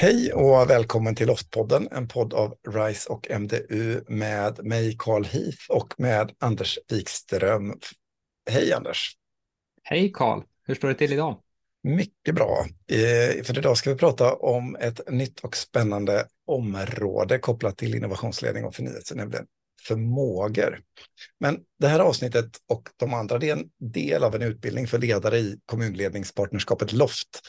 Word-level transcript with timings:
Hej 0.00 0.32
och 0.32 0.70
välkommen 0.70 1.14
till 1.14 1.26
Loftpodden, 1.26 1.88
en 1.90 2.08
podd 2.08 2.34
av 2.34 2.54
RISE 2.68 3.08
och 3.08 3.30
MDU 3.40 4.00
med 4.08 4.64
mig 4.64 4.96
Carl 4.98 5.24
Heath 5.24 5.70
och 5.70 5.94
med 5.98 6.32
Anders 6.38 6.78
Wikström. 6.88 7.74
Hej 8.50 8.72
Anders! 8.72 9.16
Hej 9.82 10.12
Carl! 10.12 10.42
Hur 10.66 10.74
står 10.74 10.88
det 10.88 10.94
till 10.94 11.12
idag? 11.12 11.40
Mycket 11.82 12.34
bra. 12.34 12.66
Eh, 12.92 13.42
för 13.44 13.58
idag 13.58 13.76
ska 13.76 13.90
vi 13.90 13.96
prata 13.96 14.34
om 14.34 14.76
ett 14.76 15.10
nytt 15.10 15.40
och 15.40 15.56
spännande 15.56 16.26
område 16.46 17.38
kopplat 17.38 17.78
till 17.78 17.94
innovationsledning 17.94 18.64
och 18.64 18.74
förnyelse, 18.74 19.14
nämligen 19.14 19.46
förmågor. 19.86 20.80
Men 21.40 21.58
det 21.78 21.88
här 21.88 22.00
avsnittet 22.00 22.50
och 22.68 22.88
de 22.96 23.14
andra 23.14 23.38
det 23.38 23.50
är 23.50 23.56
en 23.56 23.70
del 23.78 24.24
av 24.24 24.34
en 24.34 24.42
utbildning 24.42 24.86
för 24.86 24.98
ledare 24.98 25.38
i 25.38 25.58
kommunledningspartnerskapet 25.66 26.92
LOFT, 26.92 27.40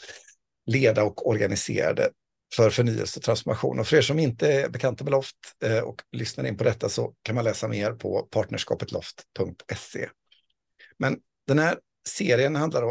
leda 0.66 1.04
och 1.04 1.28
organisera 1.28 1.92
det 1.92 2.10
för 2.56 2.70
förnyelse 2.70 3.18
och 3.18 3.24
transformation. 3.24 3.80
Och 3.80 3.86
för 3.86 3.96
er 3.96 4.02
som 4.02 4.18
inte 4.18 4.52
är 4.52 4.68
bekanta 4.68 5.04
med 5.04 5.10
Loft 5.10 5.36
eh, 5.64 5.78
och 5.78 6.02
lyssnar 6.12 6.44
in 6.44 6.56
på 6.56 6.64
detta 6.64 6.88
så 6.88 7.14
kan 7.22 7.34
man 7.34 7.44
läsa 7.44 7.68
mer 7.68 7.92
på 7.92 8.22
partnerskapetloft.se. 8.30 10.08
Men 10.98 11.18
den 11.46 11.58
här 11.58 11.78
serien 12.08 12.56
handlar 12.56 12.82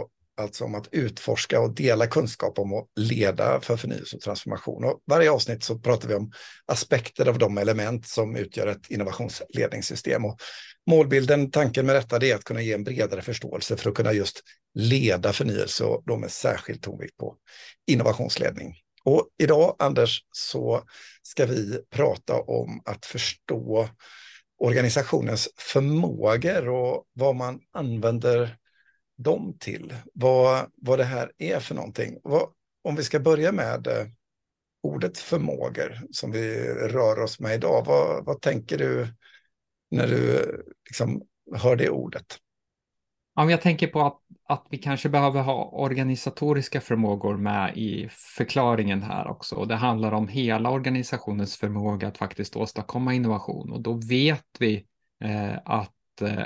alltså 0.41 0.65
om 0.65 0.75
att 0.75 0.87
utforska 0.91 1.61
och 1.61 1.75
dela 1.75 2.07
kunskap 2.07 2.59
om 2.59 2.73
att 2.73 2.87
leda 2.95 3.61
för 3.61 3.77
förnyelse 3.77 4.15
och 4.15 4.21
transformation. 4.21 4.83
Och 4.83 5.01
varje 5.05 5.31
avsnitt 5.31 5.63
så 5.63 5.79
pratar 5.79 6.07
vi 6.07 6.15
om 6.15 6.31
aspekter 6.65 7.29
av 7.29 7.37
de 7.37 7.57
element 7.57 8.07
som 8.07 8.35
utgör 8.35 8.67
ett 8.67 8.89
innovationsledningssystem. 8.89 10.25
Och 10.25 10.39
målbilden, 10.89 11.51
tanken 11.51 11.85
med 11.85 11.95
detta, 11.95 12.25
är 12.25 12.35
att 12.35 12.43
kunna 12.43 12.61
ge 12.61 12.73
en 12.73 12.83
bredare 12.83 13.21
förståelse 13.21 13.77
för 13.77 13.89
att 13.89 13.95
kunna 13.95 14.13
just 14.13 14.41
leda 14.73 15.33
förnyelse 15.33 15.83
och 15.83 16.03
då 16.05 16.17
med 16.17 16.31
särskild 16.31 16.81
tonvikt 16.81 17.17
på 17.17 17.35
innovationsledning. 17.87 18.75
Och 19.03 19.29
idag, 19.37 19.75
Anders, 19.79 20.25
så 20.31 20.83
ska 21.23 21.45
vi 21.45 21.81
prata 21.89 22.41
om 22.41 22.81
att 22.85 23.05
förstå 23.05 23.89
organisationens 24.57 25.49
förmågor 25.57 26.69
och 26.69 27.05
vad 27.13 27.35
man 27.35 27.59
använder 27.71 28.57
dem 29.17 29.57
till. 29.59 29.93
Vad, 30.13 30.71
vad 30.75 30.99
det 30.99 31.03
här 31.03 31.31
är 31.37 31.59
för 31.59 31.75
någonting. 31.75 32.19
Vad, 32.23 32.49
om 32.83 32.95
vi 32.95 33.03
ska 33.03 33.19
börja 33.19 33.51
med 33.51 33.87
eh, 33.87 34.07
ordet 34.83 35.17
förmågor 35.17 36.01
som 36.11 36.31
vi 36.31 36.73
rör 36.73 37.19
oss 37.19 37.39
med 37.39 37.55
idag. 37.55 37.85
Vad, 37.85 38.25
vad 38.25 38.41
tänker 38.41 38.77
du 38.77 39.07
när 39.91 40.07
du 40.07 40.45
liksom 40.89 41.21
hör 41.55 41.75
det 41.75 41.89
ordet? 41.89 42.37
Ja, 43.41 43.51
jag 43.51 43.61
tänker 43.61 43.87
på 43.87 44.01
att, 44.01 44.19
att 44.47 44.67
vi 44.69 44.77
kanske 44.77 45.09
behöver 45.09 45.41
ha 45.41 45.65
organisatoriska 45.65 46.81
förmågor 46.81 47.37
med 47.37 47.77
i 47.77 48.09
förklaringen 48.11 49.03
här 49.03 49.27
också. 49.27 49.55
Och 49.55 49.67
det 49.67 49.75
handlar 49.75 50.11
om 50.11 50.27
hela 50.27 50.69
organisationens 50.69 51.57
förmåga 51.57 52.07
att 52.07 52.17
faktiskt 52.17 52.55
åstadkomma 52.55 53.13
innovation. 53.13 53.71
Och 53.71 53.81
då 53.81 53.93
vet 53.93 54.45
vi 54.59 54.85
eh, 55.23 55.57
att 55.65 56.21
eh, 56.21 56.45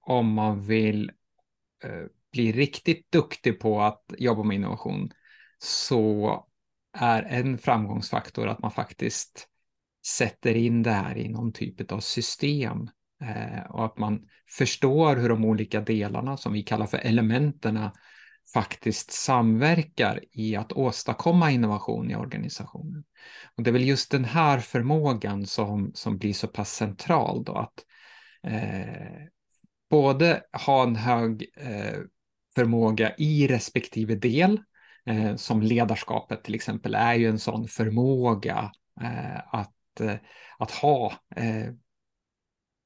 om 0.00 0.32
man 0.32 0.66
vill 0.66 1.10
eh, 1.84 2.06
bli 2.32 2.52
riktigt 2.52 3.12
duktig 3.12 3.60
på 3.60 3.82
att 3.82 4.04
jobba 4.18 4.42
med 4.42 4.54
innovation 4.54 5.10
så 5.58 6.46
är 6.98 7.22
en 7.22 7.58
framgångsfaktor 7.58 8.48
att 8.48 8.62
man 8.62 8.70
faktiskt 8.70 9.48
sätter 10.06 10.54
in 10.54 10.82
det 10.82 10.90
här 10.90 11.16
i 11.18 11.28
någon 11.28 11.52
typ 11.52 11.92
av 11.92 12.00
system 12.00 12.88
Eh, 13.22 13.70
och 13.70 13.84
att 13.84 13.98
man 13.98 14.28
förstår 14.48 15.16
hur 15.16 15.28
de 15.28 15.44
olika 15.44 15.80
delarna 15.80 16.36
som 16.36 16.52
vi 16.52 16.62
kallar 16.62 16.86
för 16.86 16.98
elementerna 16.98 17.92
faktiskt 18.54 19.10
samverkar 19.12 20.20
i 20.32 20.56
att 20.56 20.72
åstadkomma 20.72 21.50
innovation 21.50 22.10
i 22.10 22.16
organisationen. 22.16 23.04
Och 23.56 23.62
det 23.62 23.70
är 23.70 23.72
väl 23.72 23.88
just 23.88 24.10
den 24.10 24.24
här 24.24 24.58
förmågan 24.58 25.46
som, 25.46 25.90
som 25.94 26.18
blir 26.18 26.32
så 26.32 26.48
pass 26.48 26.72
central 26.72 27.44
då 27.44 27.54
att 27.54 27.84
eh, 28.46 29.26
både 29.90 30.42
ha 30.66 30.82
en 30.82 30.96
hög 30.96 31.50
eh, 31.56 31.98
förmåga 32.54 33.14
i 33.18 33.46
respektive 33.46 34.14
del, 34.14 34.60
eh, 35.06 35.36
som 35.36 35.62
ledarskapet 35.62 36.44
till 36.44 36.54
exempel 36.54 36.94
är 36.94 37.14
ju 37.14 37.28
en 37.28 37.38
sån 37.38 37.68
förmåga 37.68 38.72
eh, 39.00 39.54
att, 39.54 40.00
eh, 40.00 40.14
att 40.58 40.70
ha 40.70 41.12
eh, 41.36 41.66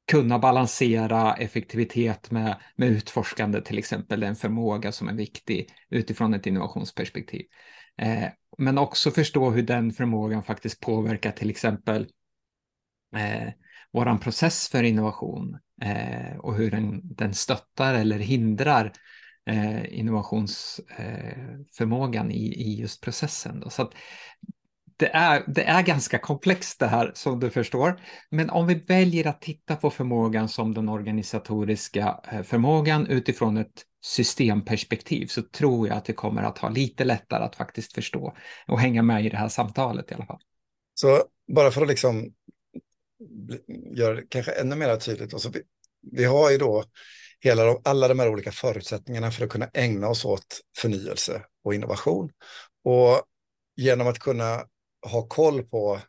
kunna 0.07 0.39
balansera 0.39 1.35
effektivitet 1.35 2.31
med, 2.31 2.57
med 2.77 2.89
utforskande 2.89 3.61
till 3.61 3.79
exempel, 3.79 4.23
en 4.23 4.37
förmåga 4.37 4.93
som 4.93 5.09
är 5.09 5.15
viktig 5.15 5.69
utifrån 5.91 6.35
ett 6.35 6.47
innovationsperspektiv. 6.47 7.47
Eh, 8.03 8.29
men 8.59 8.79
också 8.79 9.11
förstå 9.11 9.51
hur 9.51 9.63
den 9.63 9.93
förmågan 9.93 10.43
faktiskt 10.43 10.81
påverkar 10.81 11.31
till 11.31 11.51
exempel 11.51 12.09
eh, 13.17 13.49
våran 13.93 14.19
process 14.19 14.69
för 14.69 14.83
innovation 14.83 15.59
eh, 15.83 16.37
och 16.39 16.55
hur 16.55 16.71
den, 16.71 17.15
den 17.15 17.35
stöttar 17.35 17.95
eller 17.95 18.19
hindrar 18.19 18.93
eh, 19.47 19.99
innovationsförmågan 19.99 22.31
eh, 22.31 22.37
i, 22.37 22.55
i 22.55 22.81
just 22.81 23.01
processen. 23.01 23.61
Då. 23.61 23.71
Så 23.71 23.83
att 23.83 23.93
det 24.97 25.11
är, 25.15 25.45
det 25.47 25.65
är 25.65 25.83
ganska 25.83 26.19
komplext 26.19 26.79
det 26.79 26.87
här 26.87 27.13
som 27.15 27.41
du 27.41 27.51
förstår. 27.51 28.01
Men 28.31 28.51
om 28.51 28.67
vi 28.67 28.75
väljer 28.75 29.27
att 29.27 29.41
titta 29.41 29.77
på 29.77 29.91
förmågan 29.91 30.49
som 30.49 30.75
den 30.75 30.89
organisatoriska 30.89 32.21
eh, 32.33 32.43
förmågan 32.43 33.07
utifrån 33.07 33.57
ett 33.57 33.83
systemperspektiv 34.05 35.27
så 35.27 35.43
tror 35.43 35.89
jag 35.89 35.97
att 35.97 36.05
det 36.05 36.13
kommer 36.13 36.43
att 36.43 36.59
ha 36.59 36.69
lite 36.69 37.05
lättare 37.05 37.45
att 37.45 37.57
faktiskt 37.57 37.93
förstå 37.93 38.37
och 38.67 38.81
hänga 38.81 39.03
med 39.03 39.27
i 39.27 39.29
det 39.29 39.37
här 39.37 39.49
samtalet 39.49 40.11
i 40.11 40.15
alla 40.15 40.27
fall. 40.27 40.41
Så 40.95 41.23
bara 41.53 41.71
för 41.71 41.83
att 41.83 41.89
liksom 41.89 42.33
göra 43.97 44.15
det 44.15 44.23
kanske 44.29 44.53
ännu 44.53 44.77
mer 44.77 44.97
tydligt. 44.97 45.35
Alltså 45.35 45.49
vi, 45.49 45.63
vi 46.13 46.25
har 46.25 46.51
ju 46.51 46.59
då 46.59 46.85
hela, 47.41 47.77
alla 47.85 48.09
de 48.09 48.19
här 48.19 48.29
olika 48.29 48.53
förutsättningarna 48.53 49.31
för 49.31 49.45
att 49.45 49.51
kunna 49.51 49.71
ägna 49.75 50.09
oss 50.09 50.25
åt 50.25 50.61
förnyelse 50.77 51.43
och 51.65 51.75
innovation. 51.75 52.31
Och 52.85 53.23
genom 53.77 54.07
att 54.07 54.19
kunna 54.19 54.65
ha 55.05 55.27
koll 55.27 55.63
på 55.63 56.01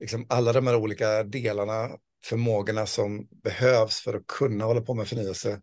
liksom 0.00 0.26
alla 0.28 0.52
de 0.52 0.66
här 0.66 0.76
olika 0.76 1.22
delarna, 1.22 1.90
förmågorna 2.24 2.86
som 2.86 3.28
behövs 3.42 4.00
för 4.00 4.14
att 4.14 4.26
kunna 4.26 4.64
hålla 4.64 4.80
på 4.80 4.94
med 4.94 5.08
förnyelse, 5.08 5.60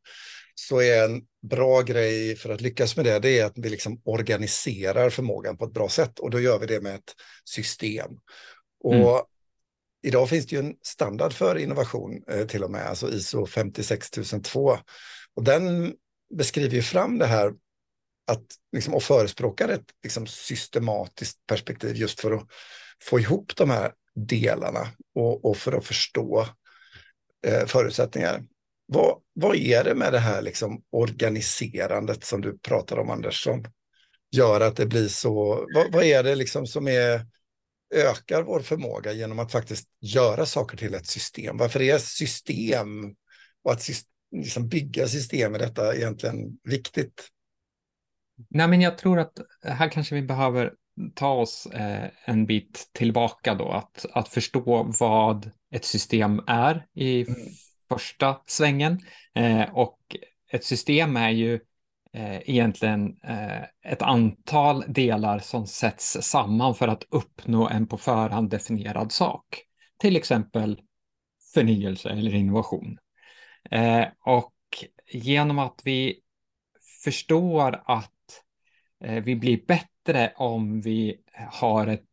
så 0.55 0.81
är 0.81 1.05
en 1.05 1.21
bra 1.49 1.81
grej 1.81 2.35
för 2.35 2.49
att 2.49 2.61
lyckas 2.61 2.95
med 2.95 3.05
det, 3.05 3.19
det 3.19 3.39
är 3.39 3.45
att 3.45 3.57
vi 3.57 3.69
liksom 3.69 4.01
organiserar 4.05 5.09
förmågan 5.09 5.57
på 5.57 5.65
ett 5.65 5.73
bra 5.73 5.89
sätt 5.89 6.19
och 6.19 6.29
då 6.29 6.39
gör 6.39 6.59
vi 6.59 6.65
det 6.65 6.81
med 6.81 6.95
ett 6.95 7.15
system. 7.45 8.11
Och 8.83 8.95
mm. 8.95 9.23
idag 10.03 10.29
finns 10.29 10.45
det 10.45 10.55
ju 10.55 10.59
en 10.59 10.75
standard 10.81 11.33
för 11.33 11.57
innovation 11.57 12.23
eh, 12.31 12.47
till 12.47 12.63
och 12.63 12.71
med, 12.71 12.87
alltså 12.87 13.09
ISO 13.09 13.45
56002. 13.45 14.77
Och 15.35 15.43
den 15.43 15.93
beskriver 16.37 16.75
ju 16.75 16.81
fram 16.81 17.17
det 17.17 17.25
här 17.25 17.53
att, 18.29 18.45
liksom, 18.71 18.93
och 18.93 19.03
förespråkar 19.03 19.69
ett 19.69 19.85
liksom, 20.03 20.27
systematiskt 20.27 21.37
perspektiv 21.47 21.95
just 21.95 22.19
för 22.19 22.31
att 22.31 22.47
få 23.03 23.19
ihop 23.19 23.55
de 23.55 23.69
här 23.69 23.91
delarna 24.15 24.87
och, 25.15 25.45
och 25.45 25.57
för 25.57 25.71
att 25.71 25.85
förstå 25.85 26.45
eh, 27.47 27.65
förutsättningar. 27.65 28.43
Vad, 28.85 29.21
vad 29.33 29.55
är 29.55 29.83
det 29.83 29.95
med 29.95 30.13
det 30.13 30.19
här 30.19 30.41
liksom, 30.41 30.83
organiserandet 30.91 32.23
som 32.23 32.41
du 32.41 32.57
pratar 32.57 32.97
om, 32.97 33.09
Anders, 33.09 33.43
som 33.43 33.65
gör 34.31 34.61
att 34.61 34.75
det 34.75 34.85
blir 34.85 35.07
så... 35.07 35.65
Vad, 35.75 35.91
vad 35.91 36.03
är 36.03 36.23
det 36.23 36.35
liksom 36.35 36.67
som 36.67 36.87
är, 36.87 37.25
ökar 37.95 38.43
vår 38.43 38.59
förmåga 38.59 39.11
genom 39.11 39.39
att 39.39 39.51
faktiskt 39.51 39.87
göra 40.01 40.45
saker 40.45 40.77
till 40.77 40.93
ett 40.93 41.07
system? 41.07 41.57
Varför 41.57 41.81
är 41.81 41.97
system 41.97 43.15
och 43.63 43.71
att 43.71 43.89
liksom 44.35 44.67
bygga 44.67 45.07
system 45.07 45.55
i 45.55 45.57
detta 45.57 45.95
egentligen 45.95 46.57
viktigt? 46.63 47.29
Nej, 48.49 48.67
men 48.67 48.81
jag 48.81 48.97
tror 48.97 49.19
att 49.19 49.39
här 49.63 49.89
kanske 49.89 50.15
vi 50.15 50.21
behöver 50.21 50.73
ta 51.15 51.31
oss 51.31 51.65
eh, 51.65 52.09
en 52.25 52.45
bit 52.45 52.89
tillbaka 52.93 53.55
då, 53.55 53.69
att, 53.69 54.05
att 54.13 54.29
förstå 54.29 54.91
vad 54.99 55.51
ett 55.71 55.85
system 55.85 56.41
är 56.47 56.85
i 56.93 57.21
mm. 57.21 57.35
första 57.89 58.41
svängen. 58.45 58.99
Eh, 59.35 59.69
och 59.73 59.99
ett 60.51 60.63
system 60.63 61.17
är 61.17 61.29
ju 61.29 61.59
eh, 62.13 62.49
egentligen 62.49 63.15
ett 63.85 64.01
antal 64.01 64.83
delar 64.87 65.39
som 65.39 65.67
sätts 65.67 66.17
samman 66.21 66.75
för 66.75 66.87
att 66.87 67.03
uppnå 67.09 67.69
en 67.69 67.87
på 67.87 67.97
förhand 67.97 68.49
definierad 68.49 69.11
sak. 69.11 69.45
Till 69.97 70.15
exempel 70.15 70.81
förnyelse 71.53 72.09
eller 72.09 72.35
innovation. 72.35 72.97
Och 74.25 74.53
genom 75.11 75.59
att 75.59 75.81
vi 75.83 76.19
förstår 77.03 77.83
att 77.85 78.11
Eh, 79.03 79.23
vi 79.23 79.35
blir 79.35 79.65
bättre 79.67 80.33
om 80.35 80.81
vi 80.81 81.17
har 81.51 81.87
ett, 81.87 82.03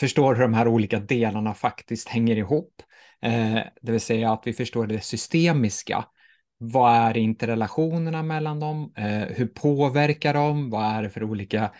förstår 0.00 0.34
hur 0.34 0.42
de 0.42 0.54
här 0.54 0.68
olika 0.68 1.00
delarna 1.00 1.54
faktiskt 1.54 2.08
hänger 2.08 2.36
ihop. 2.36 2.82
Eh, 3.22 3.58
det 3.82 3.92
vill 3.92 4.00
säga 4.00 4.32
att 4.32 4.42
vi 4.44 4.52
förstår 4.52 4.86
det 4.86 5.00
systemiska. 5.00 6.04
Vad 6.58 6.96
är 6.96 7.16
interrelationerna 7.16 8.22
mellan 8.22 8.60
dem? 8.60 8.92
Eh, 8.96 9.22
hur 9.22 9.46
påverkar 9.46 10.34
de? 10.34 10.70
Vad 10.70 10.84
är 10.84 11.02
det 11.02 11.10
för 11.10 11.24
olika 11.24 11.70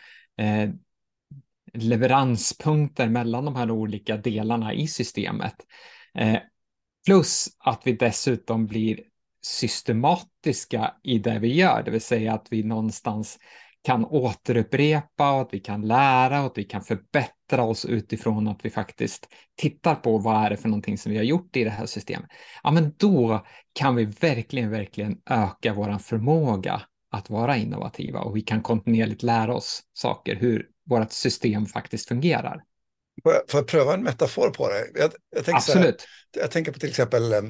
leveranspunkter 1.74 3.08
mellan 3.08 3.44
de 3.44 3.56
här 3.56 3.70
olika 3.70 4.16
delarna 4.16 4.74
i 4.74 4.86
systemet. 4.86 5.54
Plus 7.06 7.48
att 7.58 7.82
vi 7.84 7.92
dessutom 7.92 8.66
blir 8.66 9.00
systematiska 9.42 10.94
i 11.02 11.18
det 11.18 11.38
vi 11.38 11.54
gör, 11.54 11.82
det 11.82 11.90
vill 11.90 12.00
säga 12.00 12.34
att 12.34 12.46
vi 12.50 12.62
någonstans 12.62 13.38
kan 13.82 14.04
återupprepa 14.04 15.32
och 15.32 15.40
att 15.40 15.48
vi 15.54 15.60
kan 15.60 15.86
lära 15.86 16.40
och 16.40 16.46
att 16.46 16.58
vi 16.58 16.64
kan 16.64 16.82
förbättra 16.82 17.62
oss 17.62 17.84
utifrån 17.84 18.48
att 18.48 18.64
vi 18.64 18.70
faktiskt 18.70 19.28
tittar 19.56 19.94
på 19.94 20.18
vad 20.18 20.46
är 20.46 20.50
det 20.50 20.56
för 20.56 20.68
någonting 20.68 20.98
som 20.98 21.12
vi 21.12 21.18
har 21.18 21.24
gjort 21.24 21.56
i 21.56 21.64
det 21.64 21.70
här 21.70 21.86
systemet. 21.86 22.30
Ja, 22.62 22.70
men 22.70 22.94
då 22.96 23.46
kan 23.72 23.96
vi 23.96 24.04
verkligen, 24.04 24.70
verkligen 24.70 25.18
öka 25.30 25.74
vår 25.74 25.98
förmåga 25.98 26.82
att 27.10 27.30
vara 27.30 27.56
innovativa 27.56 28.20
och 28.20 28.36
vi 28.36 28.40
kan 28.40 28.62
kontinuerligt 28.62 29.22
lära 29.22 29.54
oss 29.54 29.82
saker, 29.92 30.36
hur 30.36 30.66
vårt 30.86 31.12
system 31.12 31.66
faktiskt 31.66 32.08
fungerar. 32.08 32.62
Får 33.22 33.32
jag, 33.32 33.42
får 33.48 33.60
jag 33.60 33.66
pröva 33.66 33.94
en 33.94 34.02
metafor 34.02 34.50
på 34.50 34.68
det? 34.68 35.00
Jag, 35.00 35.12
jag 35.30 35.44
tänker 35.44 35.56
Absolut. 35.56 36.06
Här, 36.34 36.42
jag 36.42 36.50
tänker 36.50 36.72
på 36.72 36.78
till 36.78 36.88
exempel 36.88 37.32
eh, 37.32 37.40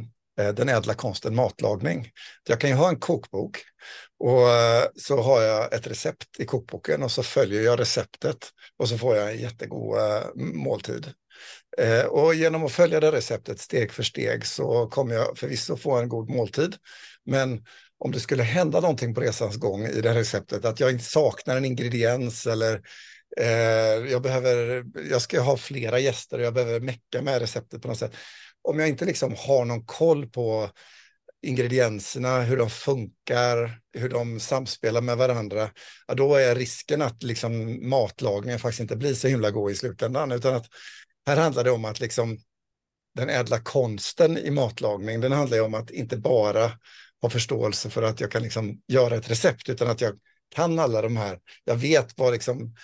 Eh, 0.40 0.54
den 0.54 0.68
ädla 0.68 0.94
konsten 0.94 1.34
matlagning. 1.34 2.10
Jag 2.48 2.60
kan 2.60 2.70
ju 2.70 2.76
ha 2.76 2.88
en 2.88 2.98
kokbok 2.98 3.58
och 4.18 4.50
eh, 4.50 4.84
så 4.96 5.22
har 5.22 5.42
jag 5.42 5.74
ett 5.74 5.86
recept 5.86 6.26
i 6.38 6.44
kokboken 6.44 7.02
och 7.02 7.10
så 7.10 7.22
följer 7.22 7.62
jag 7.62 7.80
receptet 7.80 8.50
och 8.76 8.88
så 8.88 8.98
får 8.98 9.16
jag 9.16 9.30
en 9.30 9.38
jättegod 9.38 9.98
eh, 9.98 10.22
måltid. 10.34 11.12
Och 12.08 12.34
genom 12.34 12.64
att 12.64 12.72
följa 12.72 13.00
det 13.00 13.12
receptet 13.12 13.60
steg 13.60 13.92
för 13.92 14.02
steg 14.02 14.46
så 14.46 14.86
kommer 14.86 15.14
jag 15.14 15.38
förvisso 15.38 15.76
få 15.76 15.96
en 15.96 16.08
god 16.08 16.30
måltid. 16.30 16.76
Men 17.24 17.64
om 17.98 18.12
det 18.12 18.20
skulle 18.20 18.42
hända 18.42 18.80
någonting 18.80 19.14
på 19.14 19.20
resans 19.20 19.56
gång 19.56 19.86
i 19.86 20.00
det 20.00 20.14
receptet, 20.14 20.64
att 20.64 20.80
jag 20.80 21.02
saknar 21.02 21.56
en 21.56 21.64
ingrediens 21.64 22.46
eller 22.46 22.80
jag, 24.10 24.22
behöver, 24.22 24.84
jag 25.10 25.22
ska 25.22 25.40
ha 25.40 25.56
flera 25.56 25.98
gäster 25.98 26.38
och 26.38 26.44
jag 26.44 26.54
behöver 26.54 26.80
mecka 26.80 27.22
med 27.22 27.40
receptet 27.40 27.82
på 27.82 27.88
något 27.88 27.98
sätt. 27.98 28.14
Om 28.62 28.78
jag 28.78 28.88
inte 28.88 29.04
liksom 29.04 29.34
har 29.38 29.64
någon 29.64 29.84
koll 29.84 30.26
på 30.26 30.70
ingredienserna, 31.42 32.40
hur 32.40 32.56
de 32.56 32.70
funkar, 32.70 33.80
hur 33.92 34.08
de 34.08 34.40
samspelar 34.40 35.00
med 35.00 35.16
varandra, 35.16 35.70
ja, 36.06 36.14
då 36.14 36.34
är 36.34 36.54
risken 36.54 37.02
att 37.02 37.22
liksom 37.22 37.78
matlagningen 37.88 38.58
faktiskt 38.58 38.80
inte 38.80 38.96
blir 38.96 39.14
så 39.14 39.28
himla 39.28 39.50
god 39.50 39.70
i 39.70 39.74
slutändan. 39.74 40.32
Utan 40.32 40.54
att 40.54 40.66
här 41.26 41.36
handlar 41.36 41.64
det 41.64 41.70
om 41.70 41.84
att 41.84 42.00
liksom 42.00 42.38
den 43.14 43.28
ädla 43.30 43.60
konsten 43.60 44.38
i 44.38 44.50
matlagning, 44.50 45.20
den 45.20 45.32
handlar 45.32 45.56
ju 45.56 45.62
om 45.62 45.74
att 45.74 45.90
inte 45.90 46.16
bara 46.16 46.72
ha 47.22 47.30
förståelse 47.30 47.90
för 47.90 48.02
att 48.02 48.20
jag 48.20 48.30
kan 48.30 48.42
liksom 48.42 48.80
göra 48.88 49.16
ett 49.16 49.30
recept, 49.30 49.68
utan 49.68 49.88
att 49.88 50.00
jag 50.00 50.18
kan 50.54 50.78
alla 50.78 51.02
de 51.02 51.16
här. 51.16 51.38
Jag 51.64 51.76
vet 51.76 52.18
vad 52.18 52.32
liksom, 52.32 52.74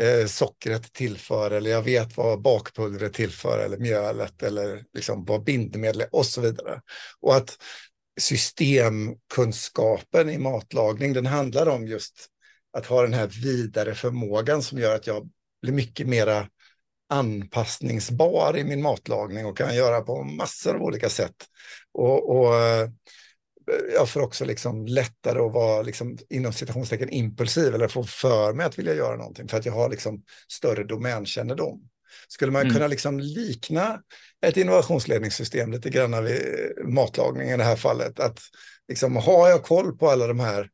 eh, 0.00 0.26
sockret 0.26 0.92
tillför, 0.92 1.50
eller 1.50 1.70
jag 1.70 1.82
vet 1.82 2.16
vad 2.16 2.42
bakpulvret 2.42 3.12
tillför, 3.12 3.58
eller 3.58 3.78
mjölet, 3.78 4.42
eller 4.42 4.84
liksom 4.94 5.24
vad 5.24 5.44
bindemedel 5.44 6.00
är 6.00 6.14
och 6.14 6.26
så 6.26 6.40
vidare. 6.40 6.80
Och 7.20 7.36
att 7.36 7.56
systemkunskapen 8.20 10.30
i 10.30 10.38
matlagning, 10.38 11.12
den 11.12 11.26
handlar 11.26 11.68
om 11.68 11.86
just 11.86 12.26
att 12.72 12.86
ha 12.86 13.02
den 13.02 13.14
här 13.14 13.26
vidare 13.26 13.94
förmågan 13.94 14.62
som 14.62 14.78
gör 14.78 14.94
att 14.94 15.06
jag 15.06 15.28
blir 15.62 15.72
mycket 15.72 16.06
mera 16.06 16.48
anpassningsbar 17.08 18.56
i 18.56 18.64
min 18.64 18.82
matlagning 18.82 19.46
och 19.46 19.56
kan 19.56 19.76
göra 19.76 20.00
på 20.00 20.22
massor 20.22 20.74
av 20.74 20.82
olika 20.82 21.08
sätt. 21.08 21.36
Och, 21.92 22.36
och 22.36 22.54
eh, 22.54 22.88
jag 23.94 24.08
får 24.08 24.20
också 24.20 24.44
liksom 24.44 24.86
lättare 24.86 25.38
att 25.38 25.52
vara 25.52 25.82
liksom, 25.82 26.18
inom 26.30 26.52
citationstecken 26.52 27.10
impulsiv 27.10 27.74
eller 27.74 27.88
få 27.88 28.04
för 28.04 28.52
mig 28.52 28.66
att 28.66 28.78
vilja 28.78 28.94
göra 28.94 29.16
någonting 29.16 29.48
för 29.48 29.58
att 29.58 29.66
jag 29.66 29.72
har 29.72 29.88
liksom 29.88 30.22
större 30.52 30.84
domänkännedom. 30.84 31.88
Skulle 32.28 32.52
man 32.52 32.62
mm. 32.62 32.74
kunna 32.74 32.86
liksom 32.86 33.20
likna 33.20 34.00
ett 34.46 34.56
innovationsledningssystem 34.56 35.72
lite 35.72 35.90
grann 35.90 36.24
vid 36.24 36.42
matlagning 36.84 37.48
i 37.48 37.56
det 37.56 37.64
här 37.64 37.76
fallet? 37.76 38.20
Att 38.20 38.40
liksom, 38.88 39.16
har 39.16 39.48
jag 39.48 39.62
koll 39.62 39.98
på 39.98 40.10
alla 40.10 40.26
de 40.26 40.40
här 40.40 40.70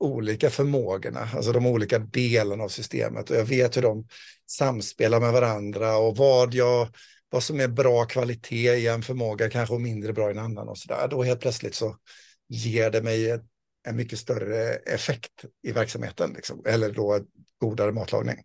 olika 0.00 0.50
förmågorna, 0.50 1.28
alltså 1.34 1.52
de 1.52 1.66
olika 1.66 1.98
delarna 1.98 2.64
av 2.64 2.68
systemet 2.68 3.30
och 3.30 3.36
jag 3.36 3.44
vet 3.44 3.76
hur 3.76 3.82
de 3.82 4.06
samspelar 4.50 5.20
med 5.20 5.32
varandra 5.32 5.96
och 5.96 6.16
vad, 6.16 6.54
jag, 6.54 6.88
vad 7.30 7.42
som 7.42 7.60
är 7.60 7.68
bra 7.68 8.04
kvalitet 8.04 8.74
i 8.74 8.86
en 8.86 9.02
förmåga 9.02 9.50
kanske 9.50 9.74
och 9.74 9.80
mindre 9.80 10.12
bra 10.12 10.28
i 10.28 10.32
en 10.32 10.38
annan 10.38 10.68
och 10.68 10.78
så 10.78 10.88
där. 10.88 11.08
Då 11.08 11.22
helt 11.22 11.40
plötsligt 11.40 11.74
så 11.74 11.96
ger 12.52 12.90
det 12.90 13.02
mig 13.02 13.40
en 13.88 13.96
mycket 13.96 14.18
större 14.18 14.74
effekt 14.74 15.44
i 15.62 15.72
verksamheten, 15.72 16.32
liksom, 16.32 16.62
eller 16.66 16.92
då 16.92 17.20
godare 17.60 17.92
matlagning. 17.92 18.36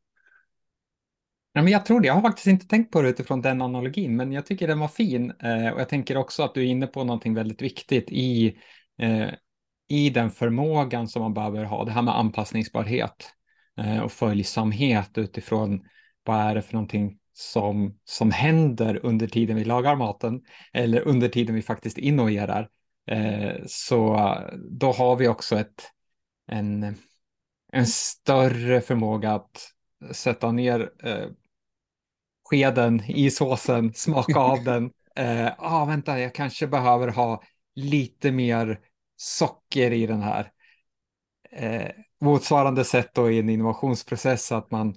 Ja, 1.54 1.62
men 1.64 1.74
jag 1.74 1.86
tror 1.86 2.02
det. 2.02 2.08
Jag 2.08 2.14
har 2.14 2.22
faktiskt 2.22 2.48
inte 2.48 2.68
tänkt 2.68 2.92
på 2.92 3.02
det 3.02 3.10
utifrån 3.10 3.42
den 3.42 3.62
analogin, 3.62 4.16
men 4.16 4.32
jag 4.32 4.46
tycker 4.46 4.68
den 4.68 4.80
var 4.80 4.88
fin. 4.88 5.32
Eh, 5.32 5.70
och 5.70 5.82
jag 5.82 5.90
tänker 5.90 6.18
också 6.18 6.44
att 6.44 6.54
du 6.54 6.62
är 6.62 6.66
inne 6.66 6.88
på 6.88 7.04
någonting 7.04 7.34
väldigt 7.34 7.62
viktigt 7.62 8.12
i, 8.12 8.58
eh, 9.00 9.30
i 9.90 10.10
den 10.10 10.32
förmågan 10.32 11.08
som 11.08 11.22
man 11.22 11.34
behöver 11.34 11.64
ha. 11.64 11.86
Det 11.86 11.92
här 11.92 12.02
med 12.02 12.18
anpassningsbarhet 12.18 13.32
eh, 13.78 14.00
och 14.00 14.12
följsamhet 14.12 15.18
utifrån 15.18 15.82
vad 16.24 16.40
är 16.40 16.56
det 16.56 16.62
för 16.62 16.74
någonting 16.74 17.20
som, 17.34 18.00
som 18.04 18.32
händer 18.32 19.06
under 19.06 19.28
tiden 19.28 19.56
vi 19.56 19.64
lagar 19.64 19.96
maten 19.96 20.42
eller 20.74 21.02
under 21.02 21.30
tiden 21.30 21.56
vi 21.56 21.62
faktiskt 21.62 21.98
innoverar. 21.98 22.70
Eh, 23.08 23.56
så 23.68 24.18
då 24.70 24.92
har 24.92 25.16
vi 25.16 25.28
också 25.28 25.60
ett, 25.60 25.92
en, 26.48 26.96
en 27.74 27.88
större 27.88 28.82
förmåga 28.82 29.32
att 29.32 29.72
sätta 30.12 30.52
ner 30.52 30.92
eh, 31.04 31.28
skeden 32.50 33.04
i 33.08 33.32
såsen, 33.32 33.94
smaka 33.94 34.40
av 34.40 34.64
den. 34.64 34.92
Eh, 35.18 35.52
ah, 35.58 35.86
vänta, 35.86 36.20
jag 36.20 36.36
kanske 36.36 36.68
behöver 36.68 37.08
ha 37.08 37.44
lite 37.76 38.32
mer 38.32 38.80
socker 39.16 39.92
i 39.92 40.08
den 40.08 40.22
här. 40.22 40.52
Eh, 41.52 41.92
motsvarande 42.22 42.84
sätt 42.84 43.10
då 43.14 43.32
i 43.32 43.40
en 43.40 43.50
innovationsprocess 43.50 44.52
att 44.52 44.72
man 44.72 44.96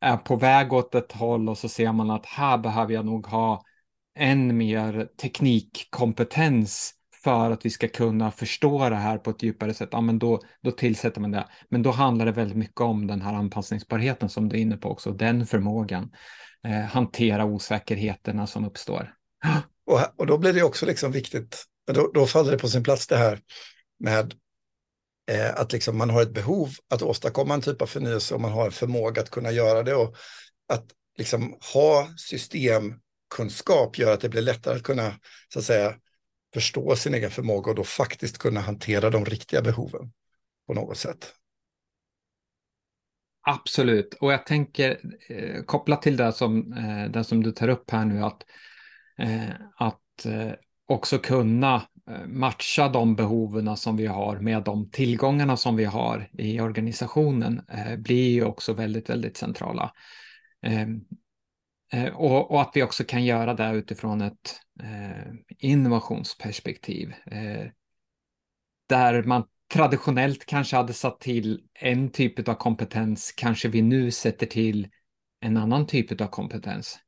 är 0.00 0.16
på 0.16 0.36
väg 0.36 0.72
åt 0.72 0.94
ett 0.94 1.12
håll 1.12 1.48
och 1.48 1.58
så 1.58 1.68
ser 1.68 1.92
man 1.92 2.10
att 2.10 2.26
här 2.26 2.58
behöver 2.58 2.94
jag 2.94 3.06
nog 3.06 3.26
ha 3.26 3.64
än 4.18 4.56
mer 4.56 5.08
teknikkompetens 5.20 6.94
för 7.24 7.50
att 7.50 7.64
vi 7.64 7.70
ska 7.70 7.88
kunna 7.88 8.30
förstå 8.30 8.88
det 8.88 8.96
här 8.96 9.18
på 9.18 9.30
ett 9.30 9.42
djupare 9.42 9.74
sätt, 9.74 9.88
ja, 9.92 10.00
men 10.00 10.18
då, 10.18 10.40
då 10.62 10.70
tillsätter 10.70 11.20
man 11.20 11.30
det. 11.30 11.48
Men 11.68 11.82
då 11.82 11.90
handlar 11.90 12.26
det 12.26 12.32
väldigt 12.32 12.56
mycket 12.56 12.80
om 12.80 13.06
den 13.06 13.22
här 13.22 13.34
anpassningsbarheten 13.34 14.28
som 14.28 14.48
du 14.48 14.56
är 14.56 14.60
inne 14.60 14.76
på 14.76 14.90
också, 14.90 15.12
den 15.12 15.46
förmågan. 15.46 16.10
Eh, 16.66 16.80
hantera 16.80 17.44
osäkerheterna 17.44 18.46
som 18.46 18.64
uppstår. 18.64 19.14
Och, 19.86 20.00
och 20.16 20.26
då 20.26 20.38
blir 20.38 20.52
det 20.52 20.62
också 20.62 20.86
liksom 20.86 21.12
viktigt, 21.12 21.64
då, 21.92 22.10
då 22.14 22.26
faller 22.26 22.50
det 22.50 22.58
på 22.58 22.68
sin 22.68 22.82
plats 22.82 23.06
det 23.06 23.16
här 23.16 23.40
med 23.98 24.34
eh, 25.30 25.54
att 25.54 25.72
liksom 25.72 25.98
man 25.98 26.10
har 26.10 26.22
ett 26.22 26.34
behov 26.34 26.70
att 26.90 27.02
åstadkomma 27.02 27.54
en 27.54 27.60
typ 27.60 27.82
av 27.82 27.86
förnyelse 27.86 28.34
och 28.34 28.40
man 28.40 28.52
har 28.52 28.66
en 28.66 28.72
förmåga 28.72 29.22
att 29.22 29.30
kunna 29.30 29.50
göra 29.50 29.82
det. 29.82 29.94
Och 29.94 30.16
att 30.68 30.84
liksom 31.18 31.58
ha 31.74 32.08
systemkunskap 32.16 33.98
gör 33.98 34.12
att 34.12 34.20
det 34.20 34.28
blir 34.28 34.42
lättare 34.42 34.76
att 34.76 34.82
kunna 34.82 35.14
så 35.52 35.58
att 35.58 35.64
säga, 35.64 35.94
förstå 36.54 36.96
sin 36.96 37.14
egen 37.14 37.30
förmåga 37.30 37.70
och 37.70 37.76
då 37.76 37.84
faktiskt 37.84 38.38
kunna 38.38 38.60
hantera 38.60 39.10
de 39.10 39.24
riktiga 39.24 39.62
behoven 39.62 40.12
på 40.66 40.74
något 40.74 40.98
sätt. 40.98 41.34
Absolut, 43.40 44.14
och 44.14 44.32
jag 44.32 44.46
tänker 44.46 45.00
eh, 45.28 45.62
kopplat 45.62 46.02
till 46.02 46.16
det 46.16 46.32
som, 46.32 46.72
eh, 46.72 47.10
det 47.10 47.24
som 47.24 47.42
du 47.42 47.52
tar 47.52 47.68
upp 47.68 47.90
här 47.90 48.04
nu, 48.04 48.24
att, 48.24 48.42
eh, 49.18 49.50
att 49.76 50.26
eh, 50.26 50.52
också 50.86 51.18
kunna 51.18 51.74
eh, 52.10 52.26
matcha 52.26 52.88
de 52.88 53.16
behoven 53.16 53.76
som 53.76 53.96
vi 53.96 54.06
har 54.06 54.38
med 54.38 54.62
de 54.62 54.90
tillgångarna 54.90 55.56
som 55.56 55.76
vi 55.76 55.84
har 55.84 56.30
i 56.32 56.60
organisationen 56.60 57.62
eh, 57.68 57.96
blir 57.96 58.30
ju 58.30 58.44
också 58.44 58.72
väldigt, 58.72 59.10
väldigt 59.10 59.36
centrala. 59.36 59.92
Ehm, 60.62 61.00
eh, 61.92 62.14
och, 62.14 62.50
och, 62.50 62.60
att 62.60 62.70
vi 62.74 62.82
också 62.82 63.04
kan 63.04 63.24
göra 63.24 63.54
det 63.54 63.72
utifrån 63.72 64.20
ett 64.20 64.60
Eh, 64.82 65.32
innovationsperspektiv. 65.58 67.14
Eh, 67.26 67.66
där 68.88 69.22
man 69.22 69.44
traditionellt 69.72 70.46
kanske 70.46 70.76
hade 70.76 70.92
satt 70.92 71.20
till 71.20 71.62
en 71.74 72.10
typ 72.10 72.48
av 72.48 72.54
kompetens, 72.54 73.32
kanske 73.32 73.68
vi 73.68 73.82
nu 73.82 74.10
sätter 74.10 74.46
till 74.46 74.88
en 75.40 75.56
annan 75.56 75.86
typ 75.86 76.20
av 76.20 76.26
kompetens. 76.26 76.98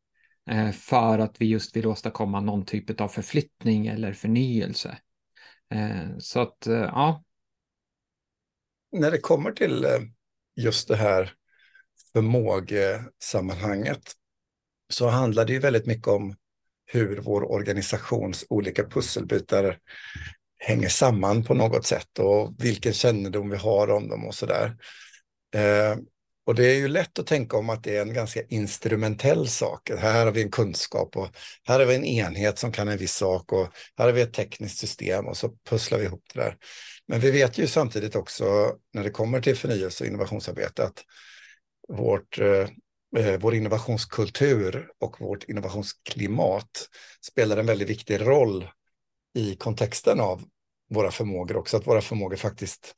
Eh, 0.51 0.71
för 0.71 1.19
att 1.19 1.41
vi 1.41 1.47
just 1.47 1.77
vill 1.77 1.87
åstadkomma 1.87 2.41
någon 2.41 2.65
typ 2.65 3.01
av 3.01 3.09
förflyttning 3.09 3.87
eller 3.87 4.13
förnyelse. 4.13 4.99
Så 6.19 6.41
att, 6.41 6.67
ja. 6.67 7.25
När 8.93 9.11
det 9.11 9.19
kommer 9.19 9.53
till 9.53 9.87
just 10.57 10.89
det 10.89 10.97
här 10.97 11.33
förmågesammanhanget 12.13 14.13
så 14.89 15.09
handlar 15.09 15.45
det 15.45 15.53
ju 15.53 15.59
väldigt 15.59 15.87
mycket 15.87 16.09
om 16.09 16.37
hur 16.93 17.21
vår 17.21 17.53
organisations 17.53 18.45
olika 18.49 18.85
pusselbitar 18.85 19.79
hänger 20.59 20.89
samman 20.89 21.45
på 21.45 21.55
något 21.55 21.87
sätt 21.87 22.19
och 22.19 22.55
vilken 22.59 22.93
kännedom 22.93 23.51
vi 23.51 23.57
har 23.57 23.91
om 23.91 24.09
dem 24.09 24.25
och 24.25 24.35
sådär. 24.35 24.77
Eh, 25.55 25.97
Och 26.47 26.55
det 26.55 26.67
är 26.67 26.75
ju 26.75 26.89
lätt 26.89 27.19
att 27.19 27.27
tänka 27.27 27.57
om 27.57 27.71
att 27.71 27.85
det 27.85 27.97
är 27.97 28.03
en 28.03 28.15
ganska 28.15 28.43
instrumentell 28.49 29.49
sak. 29.49 29.91
Här 29.99 30.25
har 30.25 30.33
vi 30.33 30.43
en 30.43 30.51
kunskap 30.51 31.17
och 31.17 31.29
här 31.69 31.79
har 31.79 31.87
vi 31.87 31.95
en 31.95 32.05
enhet 32.05 32.59
som 32.59 32.73
kan 32.73 32.89
en 32.89 32.99
viss 32.99 33.15
sak 33.15 33.53
och 33.53 33.69
här 33.99 34.05
har 34.07 34.13
vi 34.13 34.21
ett 34.21 34.33
tekniskt 34.33 34.79
system 34.79 35.27
och 35.27 35.37
så 35.37 35.51
pusslar 35.69 35.99
vi 35.99 36.05
ihop 36.05 36.25
det 36.35 36.41
där. 36.41 36.57
Men 37.09 37.21
vi 37.21 37.31
vet 37.31 37.59
ju 37.59 37.67
samtidigt 37.67 38.17
också 38.17 38.45
när 38.95 39.05
det 39.05 39.11
kommer 39.11 39.41
till 39.41 39.57
förnyelse 39.57 40.05
och 40.05 40.09
innovationsarbete 40.09 40.85
att 40.85 41.05
vårt, 41.89 42.39
eh 42.39 42.69
Eh, 43.17 43.39
vår 43.41 43.55
innovationskultur 43.55 44.91
och 44.99 45.21
vårt 45.21 45.45
innovationsklimat 45.45 46.89
spelar 47.21 47.57
en 47.57 47.67
väldigt 47.67 47.89
viktig 47.91 48.21
roll 48.21 48.69
i 49.35 49.57
kontexten 49.57 50.21
av 50.21 50.43
våra 50.91 51.11
förmågor 51.11 51.57
också, 51.57 51.77
att 51.77 51.87
våra 51.87 52.01
förmågor 52.01 52.37
faktiskt 52.37 52.95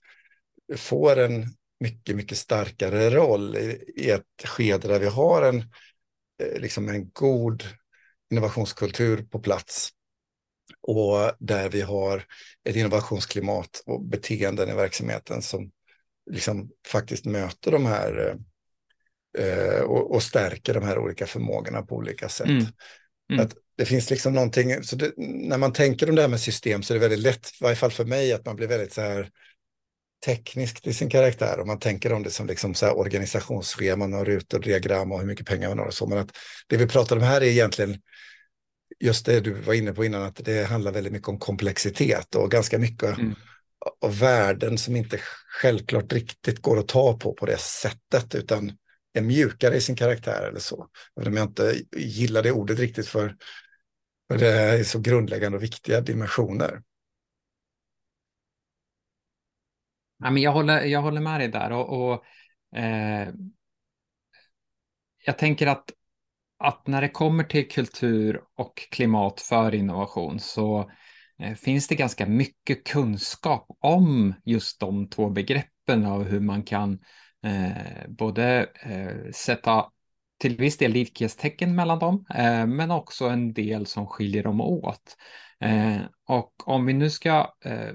får 0.76 1.18
en 1.18 1.46
mycket, 1.80 2.16
mycket 2.16 2.38
starkare 2.38 3.10
roll 3.10 3.56
i, 3.56 4.10
ett 4.10 4.48
skede 4.48 4.88
där 4.88 4.98
vi 4.98 5.06
har 5.06 5.42
en, 5.42 5.58
eh, 6.42 6.60
liksom 6.60 6.88
en 6.88 7.10
god 7.10 7.64
innovationskultur 8.30 9.22
på 9.22 9.38
plats 9.38 9.90
och 10.80 11.32
där 11.38 11.68
vi 11.68 11.80
har 11.80 12.24
ett 12.64 12.76
innovationsklimat 12.76 13.82
och 13.86 14.04
beteenden 14.04 14.68
i 14.68 14.74
verksamheten 14.74 15.42
som 15.42 15.70
liksom 16.30 16.70
faktiskt 16.86 17.24
möter 17.24 17.70
de 17.70 17.86
här 17.86 18.28
eh, 18.28 18.34
eh, 19.38 19.80
och, 19.80 20.14
och, 20.14 20.22
stärker 20.22 20.74
de 20.74 20.82
här 20.82 20.98
olika 20.98 21.26
förmågorna 21.26 21.82
på 21.82 21.96
olika 21.96 22.28
sätt. 22.28 22.46
Mm. 22.46 22.66
Mm. 23.32 23.46
Att 23.46 23.52
det 23.76 23.84
finns 23.84 24.10
liksom 24.10 24.34
någonting, 24.34 24.82
så 24.82 24.96
det, 24.96 25.12
när 25.16 25.58
man 25.58 25.72
tänker 25.72 26.08
om 26.08 26.14
det 26.14 26.22
här 26.22 26.28
med 26.28 26.40
system 26.40 26.82
så 26.82 26.92
är 26.92 26.94
det 26.94 27.08
väldigt 27.08 27.18
lätt, 27.18 27.46
i 27.46 27.64
varje 27.64 27.76
fall 27.76 27.90
för 27.90 28.04
mig, 28.04 28.32
att 28.32 28.46
man 28.46 28.56
blir 28.56 28.68
väldigt 28.68 28.92
så 28.92 29.00
här 29.00 29.30
tekniskt 30.24 30.86
i 30.86 30.92
sin 30.94 31.10
karaktär. 31.10 31.60
Om 31.60 31.66
man 31.66 31.78
tänker 31.78 32.12
om 32.12 32.22
det 32.22 32.30
som 32.30 32.46
liksom 32.46 32.74
så 32.74 32.86
här 32.86 32.98
organisationsscheman 32.98 34.14
och 34.14 34.26
rutor, 34.26 34.58
diagram 34.58 35.12
och 35.12 35.20
hur 35.20 35.26
mycket 35.26 35.46
pengar 35.46 35.68
man 35.68 35.78
har 35.78 35.86
och 35.86 35.94
så. 35.94 36.06
Men 36.06 36.18
att 36.18 36.36
det 36.66 36.76
vi 36.76 36.86
pratar 36.86 37.16
om 37.16 37.22
här 37.22 37.40
är 37.40 37.46
egentligen 37.46 38.00
just 39.00 39.26
det 39.26 39.40
du 39.40 39.52
var 39.52 39.74
inne 39.74 39.92
på 39.92 40.04
innan, 40.04 40.22
att 40.22 40.44
det 40.44 40.64
handlar 40.64 40.92
väldigt 40.92 41.12
mycket 41.12 41.28
om 41.28 41.38
komplexitet 41.38 42.34
och 42.34 42.50
ganska 42.50 42.78
mycket 42.78 43.18
mm. 43.18 43.34
av 44.00 44.18
värden 44.18 44.78
som 44.78 44.96
inte 44.96 45.20
självklart 45.48 46.12
riktigt 46.12 46.62
går 46.62 46.78
att 46.78 46.88
ta 46.88 47.18
på 47.18 47.34
på 47.34 47.46
det 47.46 47.58
sättet, 47.58 48.34
utan 48.34 48.72
är 49.12 49.22
mjukare 49.22 49.76
i 49.76 49.80
sin 49.80 49.96
karaktär 49.96 50.48
eller 50.48 50.60
så. 50.60 50.88
Även 51.20 51.32
om 51.32 51.36
jag 51.36 51.46
inte 51.48 51.82
gillar 51.96 52.42
det 52.42 52.52
ordet 52.52 52.78
riktigt 52.78 53.08
för, 53.08 53.36
för 54.28 54.38
det 54.38 54.52
är 54.52 54.84
så 54.84 54.98
grundläggande 54.98 55.56
och 55.58 55.62
viktiga 55.62 56.00
dimensioner. 56.00 56.82
Ja, 60.18 60.30
men 60.30 60.42
jag, 60.42 60.52
håller, 60.52 60.80
jag 60.80 61.02
håller 61.02 61.20
med 61.20 61.40
dig 61.40 61.48
där 61.48 61.72
och, 61.72 62.12
och 62.12 62.24
eh, 62.78 63.28
jag 65.24 65.38
tänker 65.38 65.66
att, 65.66 65.92
att 66.58 66.86
när 66.86 67.00
det 67.00 67.08
kommer 67.08 67.44
till 67.44 67.68
kultur 67.68 68.40
och 68.56 68.88
klimat 68.90 69.40
för 69.40 69.74
innovation 69.74 70.40
så 70.40 70.90
eh, 71.38 71.54
finns 71.54 71.88
det 71.88 71.94
ganska 71.94 72.26
mycket 72.26 72.84
kunskap 72.84 73.66
om 73.80 74.34
just 74.44 74.80
de 74.80 75.08
två 75.08 75.30
begreppen 75.30 76.06
av 76.06 76.24
hur 76.24 76.40
man 76.40 76.62
kan 76.62 76.98
eh, 77.42 78.08
både 78.08 78.66
eh, 78.82 79.32
sätta 79.32 79.86
till 80.38 80.56
viss 80.56 80.76
del 80.76 80.92
likhetstecken 80.92 81.74
mellan 81.74 81.98
dem, 81.98 82.24
eh, 82.34 82.66
men 82.66 82.90
också 82.90 83.28
en 83.28 83.52
del 83.52 83.86
som 83.86 84.06
skiljer 84.06 84.42
dem 84.42 84.60
åt. 84.60 85.16
Eh, 85.60 86.00
och 86.28 86.68
om 86.68 86.86
vi 86.86 86.92
nu 86.92 87.10
ska 87.10 87.54
eh, 87.64 87.90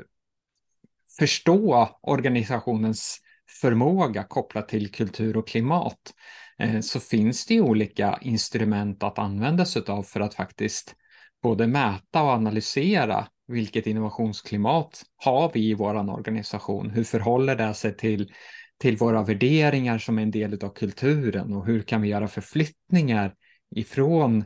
förstå 1.19 1.89
organisationens 2.01 3.21
förmåga 3.61 4.23
kopplat 4.23 4.69
till 4.69 4.91
kultur 4.91 5.37
och 5.37 5.47
klimat 5.47 6.13
eh, 6.59 6.79
så 6.79 6.99
finns 6.99 7.45
det 7.45 7.53
ju 7.53 7.61
olika 7.61 8.19
instrument 8.21 9.03
att 9.03 9.19
använda 9.19 9.65
sig 9.65 9.81
av 9.87 10.03
för 10.03 10.19
att 10.19 10.35
faktiskt 10.35 10.95
både 11.41 11.67
mäta 11.67 12.23
och 12.23 12.29
analysera 12.29 13.27
vilket 13.47 13.87
innovationsklimat 13.87 15.03
har 15.15 15.51
vi 15.53 15.69
i 15.69 15.73
vår 15.73 16.09
organisation? 16.09 16.89
Hur 16.89 17.03
förhåller 17.03 17.55
det 17.55 17.73
sig 17.73 17.97
till, 17.97 18.33
till 18.77 18.97
våra 18.97 19.23
värderingar 19.23 19.97
som 19.97 20.17
är 20.17 20.23
en 20.23 20.31
del 20.31 20.63
av 20.63 20.69
kulturen 20.69 21.53
och 21.53 21.65
hur 21.65 21.81
kan 21.81 22.01
vi 22.01 22.07
göra 22.07 22.27
förflyttningar 22.27 23.35
ifrån 23.75 24.43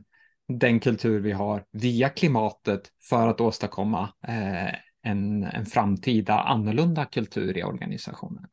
den 0.47 0.79
kultur 0.79 1.19
vi 1.19 1.31
har 1.31 1.65
via 1.71 2.09
klimatet 2.09 2.81
för 3.09 3.27
att 3.27 3.41
åstadkomma 3.41 4.13
eh, 4.27 4.75
en, 5.03 5.43
en 5.43 5.65
framtida 5.65 6.39
annorlunda 6.39 7.05
kultur 7.05 7.57
i 7.57 7.63
organisationen. 7.63 8.45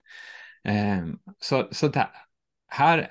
Eh, 0.65 1.07
så 1.41 1.69
så 1.71 1.89
där, 1.89 2.09
här, 2.69 3.11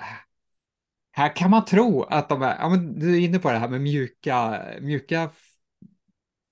här 1.12 1.36
kan 1.36 1.51
man 1.51 1.65
tro 1.65 2.03
att 2.03 2.29
de 2.29 2.41
är, 2.41 2.57
ja, 2.59 2.69
men 2.69 3.00
du 3.00 3.15
är 3.15 3.19
inne 3.19 3.39
på 3.39 3.51
det 3.51 3.57
här 3.57 3.69
med 3.69 3.81
mjuka, 3.81 4.62
mjuka 4.81 5.29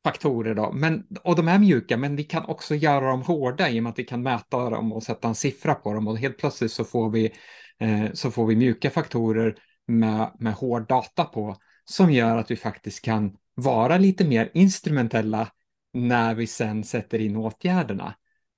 faktorer 0.05 0.55
då, 0.55 0.71
men, 0.71 1.07
och 1.23 1.35
de 1.35 1.47
är 1.47 1.59
mjuka, 1.59 1.97
men 1.97 2.15
vi 2.15 2.23
kan 2.23 2.45
också 2.45 2.75
göra 2.75 3.09
dem 3.09 3.21
hårda 3.21 3.69
i 3.69 3.79
och 3.79 3.83
med 3.83 3.89
att 3.89 3.99
vi 3.99 4.03
kan 4.03 4.23
mäta 4.23 4.69
dem 4.69 4.93
och 4.93 5.03
sätta 5.03 5.27
en 5.27 5.35
siffra 5.35 5.75
på 5.75 5.93
dem 5.93 6.07
och 6.07 6.17
helt 6.17 6.37
plötsligt 6.37 6.71
så 6.71 6.83
får 6.83 7.09
vi, 7.09 7.31
eh, 7.79 8.11
så 8.13 8.31
får 8.31 8.45
vi 8.45 8.55
mjuka 8.55 8.89
faktorer 8.89 9.55
med, 9.87 10.31
med 10.39 10.53
hård 10.53 10.87
data 10.87 11.23
på 11.23 11.55
som 11.85 12.11
gör 12.11 12.37
att 12.37 12.51
vi 12.51 12.55
faktiskt 12.55 13.05
kan 13.05 13.37
vara 13.55 13.97
lite 13.97 14.25
mer 14.25 14.51
instrumentella 14.53 15.51
när 15.93 16.35
vi 16.35 16.47
sen 16.47 16.83
sätter 16.83 17.19
in 17.19 17.35
åtgärderna 17.35 18.15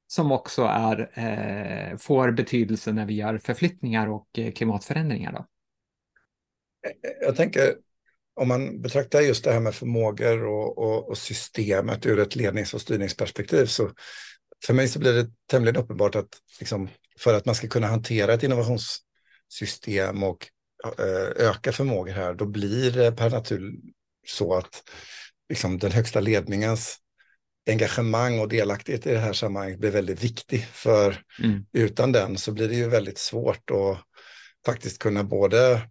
som 0.08 0.32
också 0.32 0.64
är, 0.64 1.10
eh, 1.14 1.98
får 1.98 2.32
betydelse 2.32 2.94
när 2.94 3.06
vi 3.06 3.14
gör 3.14 3.38
förflyttningar 3.38 4.08
och 4.08 4.40
eh, 4.40 4.52
klimatförändringar. 4.52 5.32
Då. 5.32 5.46
Jag 7.22 7.36
tänker, 7.36 7.62
om 8.38 8.48
man 8.48 8.82
betraktar 8.82 9.22
just 9.22 9.44
det 9.44 9.52
här 9.52 9.60
med 9.60 9.76
förmågor 9.76 10.44
och, 10.46 10.78
och, 10.78 11.10
och 11.10 11.18
systemet 11.18 12.06
ur 12.06 12.20
ett 12.20 12.36
lednings 12.36 12.74
och 12.74 12.82
styrningsperspektiv 12.82 13.66
så 13.66 13.92
för 14.66 14.74
mig 14.74 14.88
så 14.88 15.00
blir 15.00 15.14
det 15.14 15.30
tämligen 15.50 15.76
uppenbart 15.76 16.16
att 16.16 16.30
liksom, 16.60 16.90
för 17.20 17.34
att 17.34 17.46
man 17.46 17.56
ska 17.56 17.68
kunna 17.68 17.88
hantera 17.88 18.34
ett 18.34 18.44
innovationssystem 18.44 20.24
och 20.24 20.48
eh, 21.00 21.48
öka 21.48 21.72
förmågor 21.72 22.12
här, 22.12 22.34
då 22.34 22.46
blir 22.46 22.92
det 22.92 23.12
per 23.12 23.30
natur 23.30 23.74
så 24.28 24.58
att 24.58 24.84
liksom, 25.50 25.80
den 25.80 25.92
högsta 25.92 26.20
ledningens 26.20 26.98
engagemang 27.70 28.40
och 28.40 28.48
delaktighet 28.48 29.06
i 29.06 29.14
det 29.14 29.20
här 29.20 29.34
sammanhanget 29.34 29.80
blir 29.80 29.92
väldigt 29.92 30.24
viktig. 30.24 30.66
För 30.66 31.24
mm. 31.44 31.66
utan 31.74 32.12
den 32.12 32.38
så 32.38 32.52
blir 32.52 32.68
det 32.68 32.76
ju 32.76 32.90
väldigt 32.90 33.18
svårt 33.18 33.72
att 33.72 33.98
faktiskt 34.66 35.00
kunna 35.00 35.24
både 35.24 35.82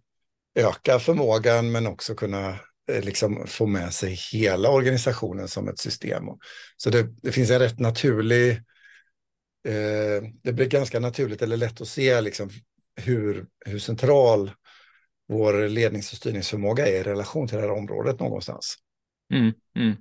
öka 0.57 0.99
förmågan 0.99 1.71
men 1.71 1.87
också 1.87 2.15
kunna 2.15 2.49
eh, 2.91 3.03
liksom 3.03 3.47
få 3.47 3.65
med 3.65 3.93
sig 3.93 4.13
hela 4.31 4.69
organisationen 4.69 5.47
som 5.47 5.67
ett 5.67 5.79
system. 5.79 6.23
Så 6.77 6.89
det, 6.89 7.03
det 7.21 7.31
finns 7.31 7.49
en 7.49 7.59
rätt 7.59 7.79
naturlig, 7.79 8.51
eh, 9.67 10.23
det 10.43 10.53
blir 10.53 10.65
ganska 10.65 10.99
naturligt 10.99 11.41
eller 11.41 11.57
lätt 11.57 11.81
att 11.81 11.87
se 11.87 12.21
liksom 12.21 12.49
hur, 12.95 13.45
hur 13.65 13.79
central 13.79 14.51
vår 15.27 15.69
lednings 15.69 16.11
och 16.11 16.17
styrningsförmåga 16.17 16.87
är 16.87 16.93
i 16.93 17.03
relation 17.03 17.47
till 17.47 17.57
det 17.57 17.63
här 17.63 17.71
området 17.71 18.19
någonstans. 18.19 18.75
Mm, 19.33 19.53
mm. 19.75 19.95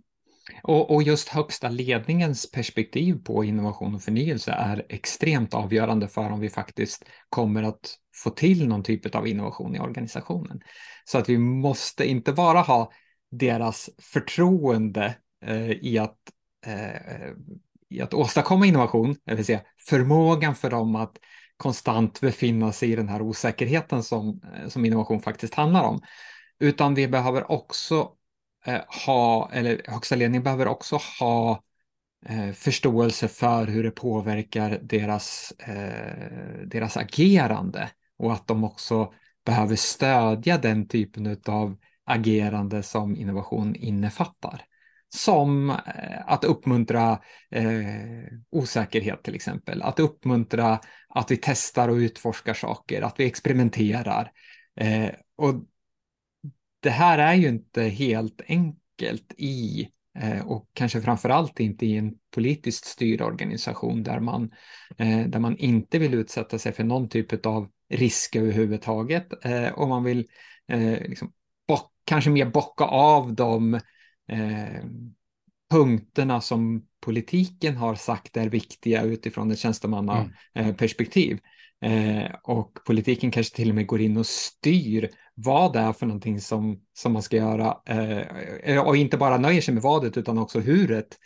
Och, 0.63 0.95
och, 0.95 1.03
just 1.03 1.29
högsta 1.29 1.69
ledningens 1.69 2.51
perspektiv 2.51 3.15
på 3.25 3.45
innovation 3.45 3.95
och 3.95 4.03
förnyelse 4.03 4.53
är 4.53 4.87
extremt 4.89 5.55
avgörande 5.55 6.09
för 6.09 6.31
om 6.31 6.41
vi 6.41 6.49
faktiskt 6.49 7.05
kommer 7.29 7.63
att 7.63 7.95
få 8.15 8.31
till 8.31 8.69
någon 8.69 8.83
typ 8.83 9.15
av 9.15 9.27
innovation 9.27 9.77
i 9.77 9.81
organisationen. 9.81 10.61
Så 11.05 11.19
att 11.19 11.29
vi 11.29 11.39
måste 11.39 12.09
inte 12.09 12.33
bara 12.33 12.61
ha 12.61 12.93
deras 13.31 13.91
förtroende 13.99 15.17
eh, 15.45 15.71
i, 15.71 15.99
att, 15.99 16.19
eh, 16.67 17.31
i 17.89 18.01
att 18.01 18.15
åstadkomma 18.15 18.67
innovation, 18.67 19.17
det 19.25 19.35
vill 19.35 19.45
säga 19.45 19.61
förmågan 19.89 20.55
för 20.55 20.71
dem 20.71 20.97
att 20.97 21.17
konstant 21.57 22.21
befinna 22.21 22.73
sig 22.73 22.93
i 22.93 22.97
den 22.97 23.09
här 23.09 23.23
osäkerheten 23.23 24.03
som, 24.03 24.41
eh, 24.55 24.69
som 24.69 24.85
innovation 24.85 25.21
faktiskt 25.21 25.55
handlar 25.55 25.83
om. 25.83 26.01
Utan 26.59 26.95
vi 26.95 27.09
behöver 27.09 27.51
också 27.53 28.11
Eh, 28.67 28.81
ha, 29.07 29.51
eller 29.53 29.83
högsta 29.85 30.17
ledningen 30.17 30.43
behöver 30.43 30.69
också 30.69 30.99
ha 31.21 31.63
eh, 32.27 32.53
förståelse 32.53 33.29
för 33.29 33.67
hur 33.67 33.85
det 33.85 33.91
påverkar 33.91 34.79
deras, 34.83 35.53
eh, 35.59 36.67
deras 36.67 36.97
agerande 36.97 37.91
och 38.19 38.33
att 38.33 38.47
de 38.47 38.65
också 38.65 39.13
behöver 39.45 39.77
stödja 39.77 40.59
den 40.59 40.89
typen 40.89 41.41
av 41.47 41.77
agerande 42.05 42.83
som 42.83 43.17
innovation 43.17 43.75
innefattar. 43.77 44.65
Som 45.09 45.71
eh, 45.71 45.77
att 46.27 46.45
uppmuntra 46.45 47.19
eh, 47.51 47.67
osäkerhet 48.51 49.23
till 49.23 49.35
exempel, 49.35 49.83
att 49.83 50.01
uppmuntra 50.01 50.81
att 51.09 51.31
vi 51.31 51.39
testar 51.43 51.89
och 51.89 51.97
utforskar 51.97 52.55
saker, 52.55 53.03
att 53.03 53.21
vi 53.21 53.27
experimenterar. 53.27 54.33
Eh, 54.81 55.11
och 55.37 55.55
det 56.87 56.91
här 56.91 57.19
är 57.19 57.35
ju 57.35 57.49
inte 57.49 57.83
helt 57.83 58.41
enkelt 58.49 59.35
i 59.37 59.89
eh, 60.19 60.47
och 60.47 60.71
kanske 60.73 61.01
framför 61.01 61.29
allt 61.29 61.61
inte 61.61 61.87
i 61.87 61.97
en 61.97 62.15
politiskt 62.35 62.85
styrd 62.85 63.21
organisation 63.21 64.03
där 64.03 64.21
man, 64.21 64.51
eh, 64.99 65.27
där 65.27 65.39
man 65.39 65.57
inte 65.57 65.99
vill 65.99 66.15
utsätta 66.15 66.59
sig 66.59 66.73
för 66.73 66.85
någon 66.85 67.09
typ 67.09 67.47
av 67.47 67.69
risk 67.91 68.37
överhuvudtaget 68.37 69.45
eh, 69.45 69.69
och 69.69 69.89
man 69.89 70.05
vill 70.05 70.27
eh, 70.69 71.01
liksom 71.09 71.33
bock, 71.69 71.93
kanske 72.05 72.31
mer 72.31 72.47
bocka 72.47 72.85
av 72.85 73.35
de 73.35 73.75
eh, 74.29 74.85
punkterna 75.71 76.41
som 76.41 76.87
politiken 77.01 77.77
har 77.77 77.95
sagt 77.95 78.37
är 78.37 78.49
viktiga 78.49 79.03
utifrån 79.03 79.51
ett 79.51 79.59
tjänstemannaperspektiv. 79.59 81.31
Mm. 81.31 81.43
Eh, 81.85 82.31
och 82.43 82.79
politiken 82.87 83.31
kanske 83.31 83.57
till 83.57 83.69
och 83.69 83.75
med 83.75 83.87
går 83.87 84.01
in 84.01 84.17
och 84.17 84.27
styr 84.27 85.11
vad 85.35 85.73
det 85.73 85.79
är 85.79 85.93
för 85.93 86.07
någonting 86.07 86.41
som, 86.41 86.81
som 86.93 87.13
man 87.13 87.23
ska 87.23 87.37
göra. 87.37 87.79
Eh, 87.87 88.21
eh, 88.63 88.87
och 88.87 88.97
inte 88.97 89.17
bara 89.17 89.39
nöjer 89.39 89.61
sig 89.61 89.75
med 89.75 89.83
vadet 89.83 90.17
utan 90.17 90.39
också 90.39 90.61
huret. 90.61 91.19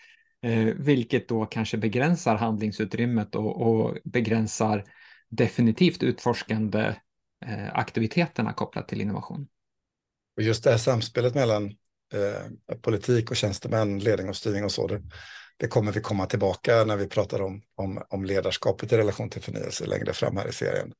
Eh, 0.42 0.64
vilket 0.64 1.28
då 1.28 1.46
kanske 1.46 1.76
begränsar 1.76 2.36
handlingsutrymmet 2.36 3.34
och, 3.34 3.62
och 3.62 3.96
begränsar 4.04 4.84
definitivt 5.28 6.02
utforskande 6.02 6.94
eh, 7.46 7.78
aktiviteterna 7.78 8.52
kopplat 8.52 8.88
till 8.88 9.00
innovation. 9.00 9.46
Och 10.36 10.42
just 10.42 10.64
det 10.64 10.70
här 10.70 10.78
samspelet 10.78 11.34
mellan 11.34 11.66
eh, 12.14 12.76
politik 12.80 13.30
och 13.30 13.36
tjänstemän, 13.36 13.98
ledning 13.98 14.28
och 14.28 14.36
styrning 14.36 14.64
och 14.64 14.72
så, 14.72 14.86
det, 14.86 15.02
det, 15.60 15.68
kommer 15.68 15.92
vi 15.92 16.00
komma 16.00 16.26
tillbaka 16.26 16.84
när 16.84 16.96
vi 16.96 17.06
pratar 17.06 17.42
om, 17.42 17.62
om, 17.74 18.02
om 18.08 18.24
ledarskapet 18.24 18.92
i 18.92 18.96
relation 18.96 19.30
till 19.30 19.42
förnyelse 19.42 19.86
längre 19.86 20.12
fram 20.12 20.36
här 20.36 20.48
i 20.48 20.52
serien. 20.52 20.92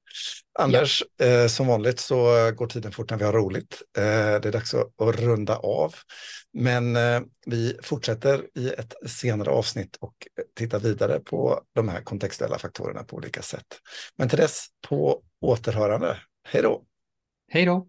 Anders, 0.59 1.03
ja. 1.17 1.27
eh, 1.27 1.47
som 1.47 1.67
vanligt 1.67 2.01
så 2.01 2.51
går 2.57 2.67
tiden 2.67 2.93
fort 2.93 3.11
när 3.11 3.19
vi 3.19 3.25
har 3.25 3.33
roligt. 3.33 3.83
Eh, 3.99 4.03
det 4.03 4.49
är 4.49 4.53
dags 4.53 4.75
att, 4.75 5.01
att 5.03 5.21
runda 5.21 5.57
av. 5.57 5.95
Men 6.53 6.97
eh, 6.97 7.21
vi 7.47 7.79
fortsätter 7.83 8.47
i 8.55 8.69
ett 8.69 8.95
senare 9.07 9.51
avsnitt 9.51 9.97
och 10.01 10.15
tittar 10.57 10.79
vidare 10.79 11.21
på 11.21 11.61
de 11.75 11.89
här 11.89 12.01
kontextuella 12.01 12.59
faktorerna 12.59 13.05
på 13.05 13.17
olika 13.17 13.43
sätt. 13.43 13.67
Men 14.17 14.29
till 14.29 14.39
dess, 14.39 14.67
på 14.89 15.23
återhörande. 15.41 16.17
Hej 16.49 16.63
då! 16.63 16.83
Hej 17.49 17.65
då! 17.65 17.87